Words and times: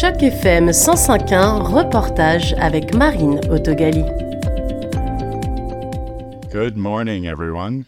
Choc 0.00 0.22
FM 0.22 0.70
105.1, 0.70 1.60
reportage 1.60 2.54
avec 2.54 2.94
Marine 2.94 3.38
Autogali. 3.50 4.02
Good 6.50 6.78
morning, 6.78 7.26
everyone. 7.26 7.84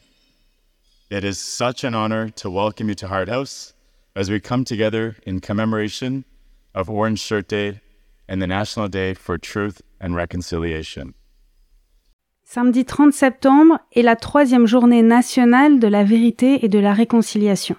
It 1.11 1.25
is 1.25 1.39
such 1.39 1.85
an 1.85 1.95
honor 1.95 2.29
to 2.37 2.51
welcome 2.51 2.91
you 2.91 2.95
to 2.97 3.07
Heart 3.09 3.31
House 3.31 3.73
as 4.15 4.29
we 4.29 4.41
come 4.41 4.63
together 4.63 5.17
in 5.25 5.41
commemoration 5.41 6.25
of 6.75 6.91
Orange 6.91 7.19
Shirt 7.19 7.49
Day 7.49 7.81
and 8.29 8.43
the 8.43 8.47
National 8.47 8.91
Day 8.91 9.15
for 9.15 9.39
Truth 9.39 9.81
and 9.99 10.15
Reconciliation. 10.15 11.15
Samedi 12.45 12.85
30 12.85 13.15
septembre 13.15 13.79
est 13.97 14.03
la 14.03 14.17
troisième 14.17 14.67
journée 14.67 15.01
nationale 15.01 15.79
de 15.79 15.89
la 15.89 16.05
vérité 16.05 16.63
et 16.63 16.69
de 16.69 16.79
la 16.79 16.93
réconciliation. 16.93 17.77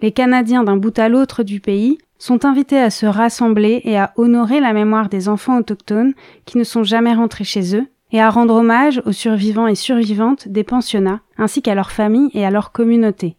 Les 0.00 0.12
Canadiens 0.12 0.62
d'un 0.62 0.76
bout 0.76 0.96
à 1.00 1.08
l'autre 1.08 1.42
du 1.42 1.58
pays 1.58 1.98
sont 2.18 2.44
invités 2.44 2.80
à 2.80 2.90
se 2.90 3.06
rassembler 3.06 3.80
et 3.84 3.98
à 3.98 4.12
honorer 4.16 4.60
la 4.60 4.72
mémoire 4.72 5.08
des 5.08 5.28
enfants 5.28 5.58
autochtones 5.58 6.14
qui 6.44 6.58
ne 6.58 6.64
sont 6.64 6.84
jamais 6.84 7.14
rentrés 7.14 7.44
chez 7.44 7.76
eux, 7.76 7.86
et 8.12 8.20
à 8.20 8.30
rendre 8.30 8.54
hommage 8.54 9.02
aux 9.04 9.12
survivants 9.12 9.66
et 9.66 9.74
survivantes 9.74 10.48
des 10.48 10.64
pensionnats, 10.64 11.20
ainsi 11.38 11.62
qu'à 11.62 11.74
leurs 11.74 11.90
familles 11.90 12.30
et 12.34 12.46
à 12.46 12.50
leur 12.50 12.72
communauté. 12.72 13.36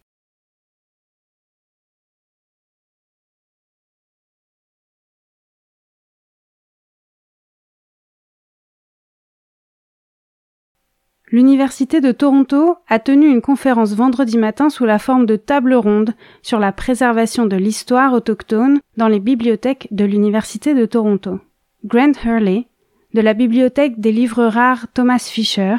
L'Université 11.30 12.00
de 12.00 12.14
Toronto 12.14 12.78
a 12.88 13.00
tenu 13.00 13.28
une 13.28 13.42
conférence 13.42 13.94
vendredi 13.94 14.38
matin 14.38 14.70
sous 14.70 14.86
la 14.86 14.98
forme 14.98 15.26
de 15.26 15.36
table 15.36 15.74
ronde 15.74 16.14
sur 16.42 16.58
la 16.58 16.72
préservation 16.72 17.46
de 17.46 17.58
l'histoire 17.58 18.14
autochtone 18.14 18.80
dans 18.96 19.10
les 19.10 19.20
bibliothèques 19.20 19.90
de 19.92 20.06
l'Université 20.06 20.74
de 20.74 20.86
Toronto. 20.86 21.42
Grant 21.84 22.14
Hurley, 22.24 22.68
de 23.14 23.20
la 23.20 23.34
bibliothèque 23.34 24.00
des 24.00 24.14
livres 24.14 24.46
rares 24.46 24.88
Thomas 24.94 25.20
Fisher, 25.20 25.76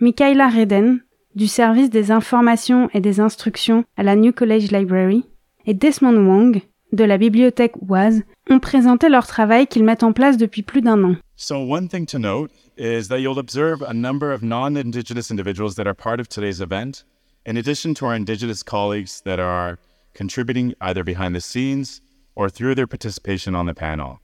Michaela 0.00 0.48
Redden, 0.48 1.00
du 1.36 1.46
service 1.46 1.90
des 1.90 2.10
informations 2.10 2.90
et 2.92 3.00
des 3.00 3.20
instructions 3.20 3.84
à 3.96 4.02
la 4.02 4.16
New 4.16 4.32
College 4.32 4.72
Library, 4.72 5.24
et 5.64 5.74
Desmond 5.74 6.16
Wong, 6.16 6.60
de 6.92 7.04
la 7.04 7.18
bibliothèque 7.18 7.74
Oise, 7.88 8.22
ont 8.50 8.60
présenté 8.60 9.08
leur 9.08 9.26
travail 9.26 9.66
qu'ils 9.66 9.84
mettent 9.84 10.02
en 10.02 10.12
place 10.12 10.36
depuis 10.36 10.62
plus 10.62 10.80
d'un 10.80 11.02
an. 11.04 11.16
So, 11.36 11.58
one 11.58 11.88
thing 11.88 12.06
to 12.06 12.18
note 12.18 12.50
is 12.76 13.08
that 13.08 13.20
you'll 13.20 13.38
observe 13.38 13.82
a 13.82 13.92
number 13.92 14.32
of 14.32 14.42
non 14.42 14.76
Indigenous 14.76 15.30
individuals 15.30 15.76
that 15.76 15.86
are 15.86 15.94
part 15.94 16.20
of 16.20 16.28
today's 16.28 16.60
event, 16.60 17.04
in 17.44 17.56
addition 17.56 17.94
to 17.94 18.06
our 18.06 18.14
Indigenous 18.14 18.62
colleagues 18.62 19.22
that 19.24 19.38
are 19.38 19.78
contributing 20.14 20.74
either 20.80 21.04
behind 21.04 21.34
the 21.34 21.40
scenes 21.40 22.00
or 22.34 22.48
through 22.48 22.74
their 22.74 22.86
participation 22.86 23.54
on 23.54 23.66
the 23.66 23.74
panel. 23.74 24.20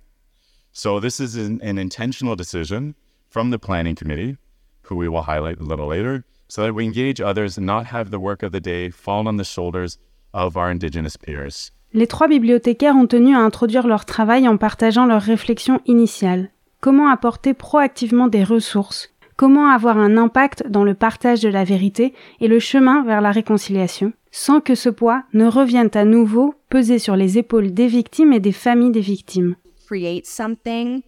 So, 0.73 0.99
this 0.99 1.21
is 1.21 1.37
an, 1.37 1.61
an 1.63 1.79
intentional 1.79 2.35
decision 2.35 2.95
from 3.29 3.51
the 3.51 3.59
Planning 3.59 3.95
Committee, 3.95 4.39
who 4.83 4.97
we 4.97 5.09
will 5.09 5.23
highlight 5.23 5.61
a 5.61 5.65
little 5.65 5.87
later, 5.87 6.25
so 6.49 6.63
that 6.63 6.75
we 6.75 6.85
engage 6.85 7.21
others 7.21 7.57
and 7.57 7.67
not 7.67 7.87
have 7.87 8.11
the 8.11 8.21
work 8.21 8.43
of 8.43 8.53
the 8.53 8.61
day 8.61 8.91
fall 8.91 9.29
on 9.29 9.37
the 9.37 9.45
shoulders 9.45 9.99
of 10.35 10.57
our 10.57 10.65
Indigenous 10.65 11.17
peers. 11.19 11.71
Les 11.95 12.07
trois 12.07 12.29
bibliothécaires 12.29 12.97
ont 12.97 13.07
tenu 13.07 13.35
à 13.35 13.39
introduire 13.39 13.87
leur 13.87 14.05
travail 14.05 14.49
en 14.49 14.57
partageant 14.57 15.07
leurs 15.07 15.23
réflexions 15.23 15.81
initiales. 15.87 16.51
Comment 16.81 17.09
apporter 17.09 17.55
proactivement 17.55 18.29
des 18.29 18.45
ressources? 18.45 19.11
Comment 19.37 19.69
avoir 19.69 19.97
un 19.97 20.17
impact 20.17 20.69
dans 20.69 20.85
le 20.85 20.95
partage 20.95 21.41
de 21.41 21.49
la 21.49 21.65
vérité 21.65 22.13
et 22.41 22.49
le 22.49 22.59
chemin 22.59 23.05
vers 23.05 23.21
la 23.21 23.31
réconciliation, 23.33 24.13
sans 24.31 24.61
que 24.61 24.75
ce 24.75 24.89
poids 24.91 25.23
ne 25.33 25.47
revienne 25.47 25.91
à 25.95 26.05
nouveau 26.05 26.55
peser 26.69 26.99
sur 26.99 27.17
les 27.17 27.39
épaules 27.39 27.73
des 27.73 27.87
victimes 27.87 28.33
et 28.33 28.41
des 28.41 28.53
familles 28.53 28.93
des 28.93 29.01
victimes. 29.01 29.57
create 29.87 30.27
something 30.27 31.03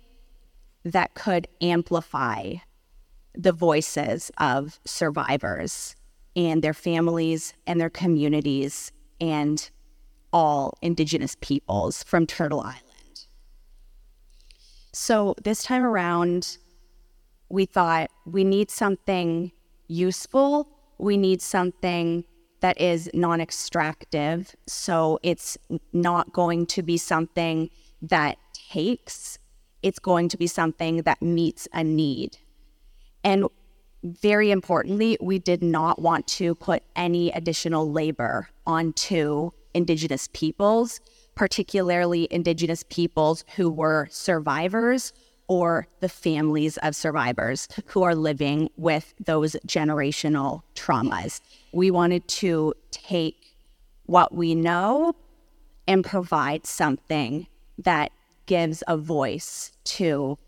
that 0.84 1.14
could 1.14 1.48
amplify 1.60 2.56
the 3.34 3.52
voices 3.52 4.30
of 4.38 4.78
survivors 4.84 5.94
and 6.36 6.62
their 6.62 6.74
families 6.74 7.54
and 7.66 7.80
their 7.80 7.90
communities 7.90 8.92
and 9.20 9.70
all 10.32 10.76
Indigenous 10.82 11.36
peoples 11.40 12.02
from 12.02 12.26
Turtle 12.26 12.60
Island. 12.60 12.82
So 14.92 15.34
this 15.42 15.62
time 15.62 15.84
around, 15.84 16.58
we 17.48 17.66
thought 17.66 18.10
we 18.24 18.44
need 18.44 18.70
something 18.70 19.52
useful. 19.88 20.68
We 20.98 21.16
need 21.16 21.42
something 21.42 22.24
that 22.60 22.80
is 22.80 23.10
non 23.14 23.40
extractive. 23.40 24.54
So 24.66 25.18
it's 25.22 25.58
not 25.92 26.32
going 26.32 26.66
to 26.66 26.82
be 26.82 26.96
something 26.96 27.70
that 28.02 28.38
takes, 28.70 29.38
it's 29.82 29.98
going 29.98 30.28
to 30.30 30.36
be 30.36 30.46
something 30.46 31.02
that 31.02 31.22
meets 31.22 31.68
a 31.72 31.84
need. 31.84 32.38
And 33.22 33.46
very 34.02 34.50
importantly, 34.50 35.16
we 35.20 35.38
did 35.38 35.62
not 35.62 36.00
want 36.00 36.26
to 36.28 36.54
put 36.54 36.82
any 36.94 37.30
additional 37.32 37.90
labor 37.90 38.48
onto 38.66 39.50
Indigenous 39.74 40.28
peoples, 40.32 41.00
particularly 41.34 42.28
Indigenous 42.30 42.82
peoples 42.88 43.44
who 43.56 43.70
were 43.70 44.08
survivors 44.10 45.12
or 45.48 45.86
the 46.00 46.08
families 46.08 46.76
of 46.78 46.96
survivors 46.96 47.68
who 47.86 48.02
are 48.02 48.14
living 48.14 48.68
with 48.76 49.14
those 49.24 49.54
generational 49.66 50.62
traumas. 50.74 51.40
We 51.72 51.90
wanted 51.90 52.26
to 52.28 52.74
take 52.90 53.56
what 54.06 54.34
we 54.34 54.54
know 54.54 55.14
and 55.86 56.04
provide 56.04 56.66
something 56.66 57.46
that 57.78 58.10
gives 58.46 58.82
a 58.88 58.96
voice 58.96 59.72
to 59.84 60.38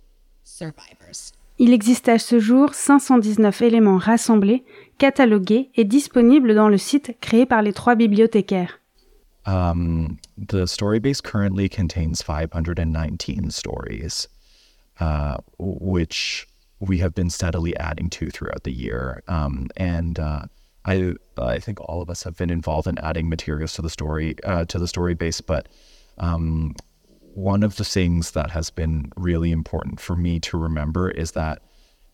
survivors. 0.43 1.33
Il 1.61 1.73
existe 1.73 2.09
à 2.09 2.19
ce 2.19 2.39
jour 2.39 2.73
519 2.73 3.63
éléments 3.63 3.99
rassemblés, 3.99 4.65
catalogués 4.97 5.71
et 5.75 5.85
disponibles 5.85 6.55
dans 6.55 6.69
le 6.69 6.79
site 6.79 7.17
créé 7.21 7.47
par 7.47 7.63
les 7.63 7.73
trois 7.73 7.97
bibliothécaires. 7.97 8.81
Um, 9.45 10.19
the 10.37 10.67
story 10.67 11.01
base 11.01 11.21
currently 11.21 11.69
contains 11.69 12.23
519 12.23 13.51
stories, 13.51 14.29
uh, 15.01 15.39
which 15.59 16.47
we 16.81 17.01
have 17.01 17.15
been 17.15 17.31
steadily 17.31 17.75
adding 17.77 18.11
to 18.11 18.31
throughout 18.31 18.63
the 18.63 18.73
year. 18.73 19.23
Um, 19.27 19.69
and 19.77 20.21
uh, 20.21 20.43
I, 20.85 21.15
I 21.39 21.59
think 21.59 21.81
all 21.81 22.03
of 22.03 22.11
us 22.11 22.23
have 22.23 22.37
been 22.37 22.51
involved 22.51 22.87
in 22.87 22.99
adding 22.99 23.29
materials 23.29 23.73
to 23.75 23.83
the 23.83 23.91
story 23.91 24.37
uh, 24.45 24.65
to 24.67 24.79
the 24.79 24.87
story 24.87 25.15
base. 25.15 25.41
But 25.41 25.69
um, 26.19 26.75
one 27.39 27.63
of 27.63 27.77
the 27.77 27.85
things 27.85 28.33
that 28.33 28.51
has 28.51 28.69
been 28.69 29.13
really 29.17 29.53
important 29.53 30.01
for 30.01 30.17
me 30.17 30.41
to 30.41 30.59
remember 30.59 31.09
is 31.09 31.31
that 31.31 31.63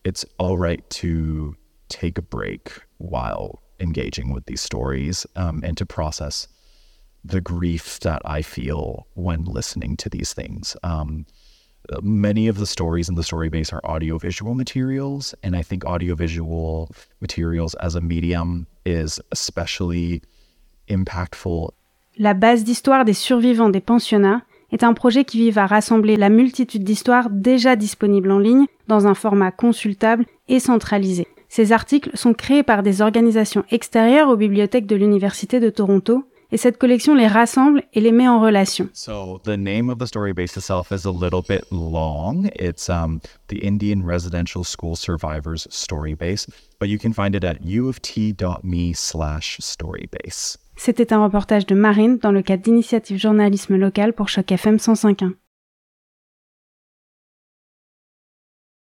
it's 0.03 0.23
all 0.37 0.55
right 0.55 0.87
to 0.91 1.55
take 1.89 2.19
a 2.19 2.21
break 2.21 2.71
while 2.99 3.59
engaging 3.79 4.31
with 4.31 4.45
these 4.45 4.61
stories 4.61 5.25
um, 5.35 5.63
and 5.63 5.77
to 5.77 5.85
process 5.85 6.47
the 7.23 7.41
grief 7.41 7.99
that 8.01 8.21
I 8.23 8.43
feel 8.43 9.07
when 9.15 9.45
listening 9.45 9.97
to 9.97 10.09
these 10.09 10.31
things. 10.31 10.77
Um, 10.83 11.25
many 12.03 12.47
of 12.47 12.59
the 12.59 12.67
stories 12.67 13.09
in 13.09 13.15
the 13.15 13.23
story 13.23 13.49
base 13.49 13.73
are 13.73 13.81
audiovisual 13.83 14.53
materials, 14.53 15.33
and 15.41 15.55
I 15.55 15.63
think 15.63 15.85
audiovisual 15.85 16.91
materials 17.19 17.73
as 17.75 17.95
a 17.95 18.01
medium 18.01 18.67
is 18.85 19.19
especially 19.31 20.21
impactful. 20.87 21.71
La 22.19 22.33
base 22.33 22.63
d'histoire 22.63 23.03
des 23.03 23.13
survivants 23.13 23.71
des 23.71 23.81
pensionnats 23.81 24.43
est 24.71 24.83
un 24.83 24.93
projet 24.93 25.25
qui 25.25 25.37
vise 25.37 25.57
à 25.57 25.65
rassembler 25.65 26.15
la 26.15 26.29
multitude 26.29 26.83
d'histoires 26.83 27.29
déjà 27.29 27.75
disponibles 27.75 28.31
en 28.31 28.39
ligne 28.39 28.65
dans 28.87 29.07
un 29.07 29.13
format 29.13 29.51
consultable 29.51 30.25
et 30.47 30.59
centralisé. 30.59 31.27
Ces 31.49 31.71
articles 31.71 32.11
sont 32.15 32.33
créés 32.33 32.63
par 32.63 32.83
des 32.83 33.01
organisations 33.01 33.63
extérieures 33.71 34.29
aux 34.29 34.35
bibliothèques 34.35 34.87
de 34.87 34.95
l'Université 34.95 35.59
de 35.59 35.69
Toronto 35.69 36.25
et 36.51 36.57
cette 36.57 36.77
collection 36.77 37.15
les 37.15 37.27
rassemble 37.27 37.83
et 37.93 38.01
les 38.01 38.11
met 38.11 38.27
en 38.27 38.39
relation. 38.39 38.89
So 38.93 39.39
the 39.43 39.57
name 39.57 39.89
of 39.89 39.97
the 39.97 40.05
story 40.05 40.33
base 40.33 40.55
itself 40.57 40.91
is 40.91 41.05
a 41.05 41.11
little 41.11 41.41
bit 41.41 41.63
long. 41.71 42.49
It's 42.55 42.89
um, 42.89 43.19
the 43.47 43.57
Indian 43.63 44.05
Residential 44.05 44.63
School 44.63 44.95
Survivors 44.95 45.67
Story 45.69 46.15
Base, 46.15 46.47
but 46.79 46.89
you 46.89 46.97
can 46.99 47.13
find 47.13 47.35
it 47.35 47.43
at 47.43 47.61
uoft.me 47.63 48.93
slash 48.93 49.59
storybase. 49.61 50.57
C'était 50.75 51.13
un 51.13 51.23
reportage 51.23 51.65
de 51.65 51.75
Marine 51.75 52.17
dans 52.17 52.31
le 52.31 52.41
cadre 52.41 52.63
d'initiative 52.63 53.17
journalisme 53.17 53.75
local 53.75 54.13
pour 54.13 54.29
Choc 54.29 54.51
FM 54.51 54.75
105.1. 54.75 55.33